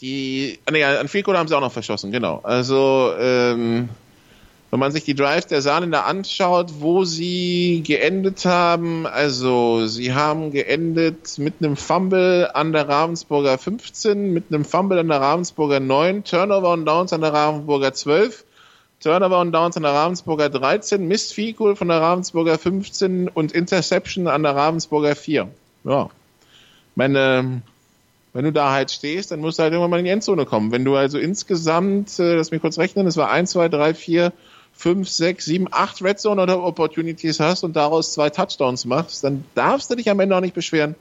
[0.00, 2.40] die, nee, an Field haben sie auch noch verschossen, genau.
[2.42, 3.90] Also, ähm,
[4.70, 10.52] wenn man sich die Drives der Saarländer anschaut, wo sie geendet haben, also sie haben
[10.52, 16.22] geendet mit einem Fumble an der Ravensburger 15, mit einem Fumble an der Ravensburger 9,
[16.22, 18.44] Turnover und Downs an der Ravensburger 12,
[19.00, 24.28] Turnover und Downs an der Ravensburger 13, Missed Field von der Ravensburger 15 und Interception
[24.28, 25.48] an der Ravensburger 4.
[25.82, 26.10] Ja.
[26.94, 27.62] Meine,
[28.32, 30.70] wenn du da halt stehst, dann musst du halt irgendwann mal in die Endzone kommen.
[30.70, 34.32] Wenn du also insgesamt, äh, lass mich kurz rechnen, es war 1, 2, 3, 4,
[34.80, 39.44] 5, 6, 7, 8 Red Zone oder Opportunities hast und daraus zwei Touchdowns machst, dann
[39.54, 40.94] darfst du dich am Ende auch nicht beschweren,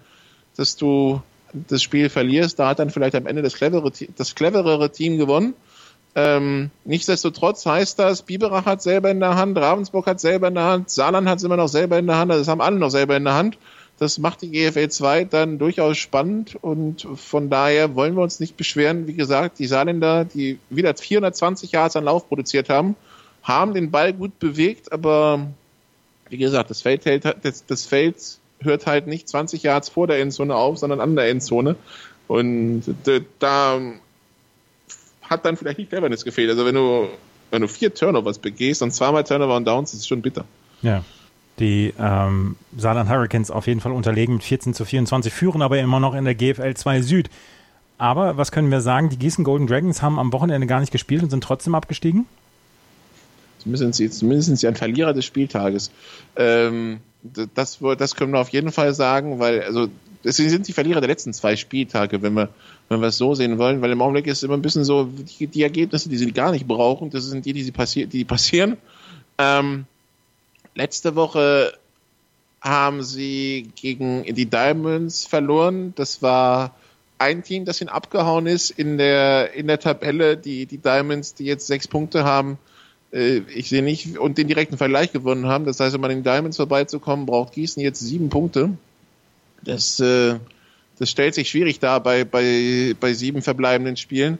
[0.57, 1.21] dass du
[1.53, 2.59] das Spiel verlierst.
[2.59, 5.53] Da hat dann vielleicht am Ende das clevere, das cleverere Team gewonnen.
[6.13, 10.65] Ähm, nichtsdestotrotz heißt das, Biberach hat selber in der Hand, Ravensburg hat selber in der
[10.65, 12.89] Hand, Saarland hat es immer noch selber in der Hand, also das haben alle noch
[12.89, 13.57] selber in der Hand.
[13.97, 18.57] Das macht die GFL 2 dann durchaus spannend und von daher wollen wir uns nicht
[18.57, 19.07] beschweren.
[19.07, 22.95] Wie gesagt, die Saarländer, die wieder 420 Jahre an Lauf produziert haben,
[23.49, 25.47] haben den Ball gut bewegt, aber
[26.29, 28.15] wie gesagt, das Feld, hält, das, das Feld
[28.61, 31.75] hört halt nicht 20 Yards vor der Endzone auf, sondern an der Endzone.
[32.27, 32.83] Und
[33.39, 33.79] da
[35.23, 36.49] hat dann vielleicht nicht Cleverness gefehlt.
[36.49, 37.07] Also wenn du,
[37.49, 40.45] wenn du vier Turnovers begehst und zweimal Turnover und Downs, ist es schon bitter.
[40.81, 41.03] Ja.
[41.57, 45.99] Die ähm, Saarland Hurricanes auf jeden Fall unterlegen mit 14 zu 24, führen aber immer
[45.99, 47.29] noch in der GFL 2 Süd.
[47.97, 49.09] Aber was können wir sagen?
[49.09, 52.27] Die Gießen Golden Dragons haben am Wochenende gar nicht gespielt und sind trotzdem abgestiegen?
[53.59, 55.91] Zumindest, sie, zumindest ein Verlierer des Spieltages.
[56.35, 56.99] Ähm,
[57.53, 59.89] das, das können wir auf jeden Fall sagen, weil, also,
[60.23, 62.49] deswegen sind die Verlierer der letzten zwei Spieltage, wenn wir,
[62.87, 65.05] wenn wir es so sehen wollen, weil im Augenblick ist es immer ein bisschen so,
[65.05, 68.23] die, die Ergebnisse, die sie gar nicht brauchen, das sind die, die sie passi die
[68.23, 68.77] passieren.
[69.37, 69.85] Ähm,
[70.75, 71.73] letzte Woche
[72.61, 75.93] haben sie gegen die Diamonds verloren.
[75.95, 76.75] Das war
[77.17, 80.37] ein Team, das ihnen abgehauen ist in der, in der Tabelle.
[80.37, 82.57] Die, die Diamonds, die jetzt sechs Punkte haben,
[83.11, 85.65] ich sehe nicht, und den direkten Vergleich gewonnen haben.
[85.65, 88.71] Das heißt, um an den Diamonds vorbeizukommen, braucht Gießen jetzt sieben Punkte.
[89.63, 90.35] Das, äh,
[90.99, 94.37] das stellt sich schwierig dar bei, bei, bei sieben verbleibenden Spielen.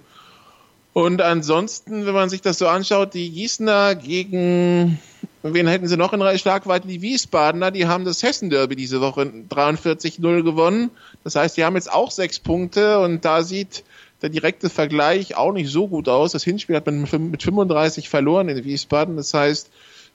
[0.93, 4.99] Und ansonsten, wenn man sich das so anschaut, die Gießener gegen,
[5.43, 6.87] wen hätten sie noch in Schlagweite?
[6.87, 10.91] Die Wiesbadener, die haben das Hessen-Derby diese Woche 43-0 gewonnen.
[11.23, 13.83] Das heißt, die haben jetzt auch sechs Punkte und da sieht
[14.21, 16.33] der direkte Vergleich auch nicht so gut aus.
[16.33, 19.15] Das Hinspiel hat man mit 35 verloren in Wiesbaden.
[19.15, 19.69] Das heißt,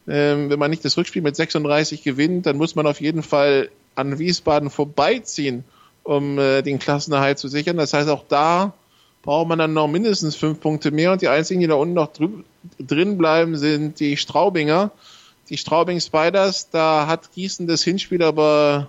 [0.06, 3.70] ähm, wenn man nicht das Rückspiel mit 36 gewinnt, dann muss man auf jeden Fall
[3.94, 5.64] an Wiesbaden vorbeiziehen,
[6.02, 7.76] um äh, den Klassenerhalt zu sichern.
[7.76, 8.74] Das heißt, auch da
[9.22, 12.10] braucht man dann noch mindestens fünf Punkte mehr und die einzigen, die da unten noch
[12.78, 14.90] drin bleiben, sind die Straubinger.
[15.48, 18.88] Die Straubing Spiders, da hat Gießen das Hinspiel aber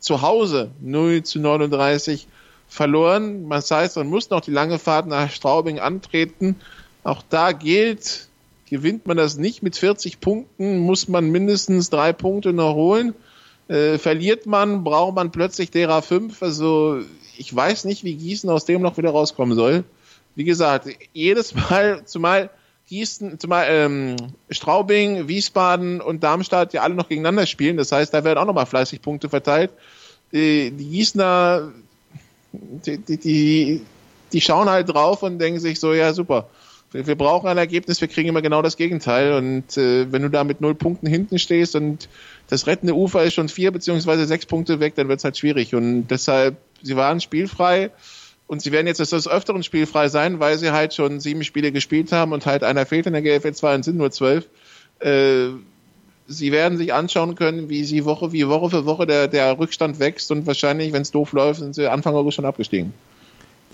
[0.00, 2.26] zu Hause 0 zu 39
[2.68, 3.48] verloren.
[3.48, 6.56] Das heißt, man muss noch die lange Fahrt nach Straubing antreten.
[7.02, 8.28] Auch da gilt,
[8.68, 13.14] gewinnt man das nicht mit 40 Punkten, muss man mindestens drei Punkte noch holen.
[13.68, 16.42] Äh, verliert man, braucht man plötzlich derer fünf.
[16.42, 17.00] Also
[17.36, 19.84] ich weiß nicht, wie Gießen aus dem noch wieder rauskommen soll.
[20.34, 22.50] Wie gesagt, jedes Mal, zumal
[22.88, 24.16] Gießen, zumal ähm,
[24.50, 27.76] Straubing, Wiesbaden und Darmstadt ja alle noch gegeneinander spielen.
[27.76, 29.70] Das heißt, da werden auch nochmal fleißig Punkte verteilt.
[30.32, 31.72] Die, die Gießener
[32.86, 33.82] die, die,
[34.32, 36.48] die, schauen halt drauf und denken sich so, ja super,
[36.92, 39.32] wir, wir brauchen ein Ergebnis, wir kriegen immer genau das Gegenteil.
[39.32, 42.08] Und äh, wenn du da mit null Punkten hinten stehst und
[42.48, 45.74] das rettende Ufer ist schon vier beziehungsweise sechs Punkte weg, dann wird es halt schwierig.
[45.74, 47.90] Und deshalb, sie waren spielfrei
[48.46, 52.12] und sie werden jetzt des Öfteren spielfrei sein, weil sie halt schon sieben Spiele gespielt
[52.12, 54.48] haben und halt einer fehlt in der GFL 2 und sind nur zwölf.
[55.00, 55.48] Äh,
[56.30, 59.98] Sie werden sich anschauen können, wie sie Woche wie Woche für Woche der, der Rückstand
[59.98, 62.92] wächst und wahrscheinlich, wenn es doof läuft, sind sie Anfang August schon abgestiegen.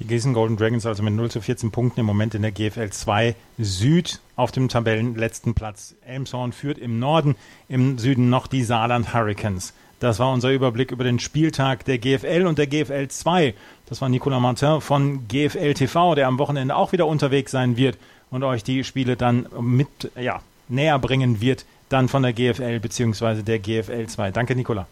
[0.01, 2.91] Die Gießen Golden Dragons also mit 0 zu 14 Punkten im Moment in der GFL
[2.91, 5.95] 2 Süd auf dem Tabellenletzten Platz.
[6.07, 7.37] Elmshorn führt im Norden,
[7.69, 9.73] im Süden noch die Saarland Hurricanes.
[10.01, 13.55] Das war unser Überblick über den Spieltag der GFL und der GFL 2.
[13.87, 17.97] Das war Nicolas Martin von GFL TV, der am Wochenende auch wieder unterwegs sein wird
[18.31, 23.43] und euch die Spiele dann mit, ja, näher bringen wird, dann von der GFL bzw.
[23.43, 24.31] der GFL 2.
[24.31, 24.87] Danke, Nicola.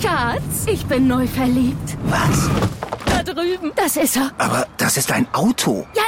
[0.00, 1.96] Schatz, ich bin neu verliebt.
[2.06, 2.50] Was?
[3.06, 3.72] Da drüben.
[3.76, 4.32] Das ist er.
[4.38, 5.86] Aber das ist ein Auto.
[5.94, 6.02] Ja,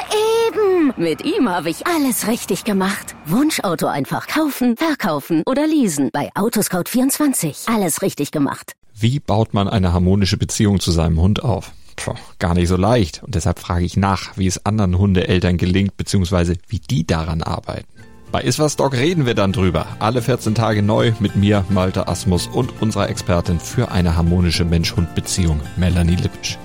[0.49, 0.93] eben.
[0.97, 3.14] Mit ihm habe ich alles richtig gemacht.
[3.27, 6.11] Wunschauto einfach kaufen, verkaufen oder leasen.
[6.12, 7.73] Bei Autoscout24.
[7.73, 8.73] Alles richtig gemacht.
[8.95, 11.71] Wie baut man eine harmonische Beziehung zu seinem Hund auf?
[11.95, 13.23] Puh, gar nicht so leicht.
[13.23, 17.87] Und deshalb frage ich nach, wie es anderen Hundeeltern gelingt, beziehungsweise wie die daran arbeiten.
[18.31, 19.87] Bei Iswas Dog reden wir dann drüber.
[20.01, 25.61] Alle 14 Tage neu mit mir, Malte Asmus und unserer Expertin für eine harmonische Mensch-Hund-Beziehung,
[25.76, 26.59] Melanie Lippisch.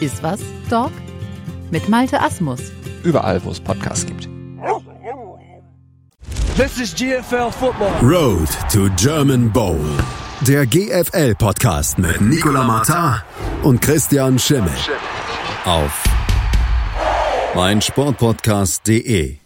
[0.00, 0.92] Iswas Dog
[1.72, 2.60] mit Malte Asmus.
[3.02, 4.28] Überall, wo es Podcasts gibt.
[6.56, 7.92] This is GFL Football.
[8.00, 9.78] Road to German Bowl.
[10.46, 13.22] Der GFL-Podcast mit Nicolas Martin
[13.62, 14.72] und Christian Schimmel.
[15.64, 16.04] Auf
[17.54, 19.45] meinsportpodcast.de.